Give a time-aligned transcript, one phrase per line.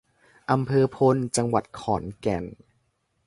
[0.51, 2.43] อำเภอพล จังหวัดขอนแก่น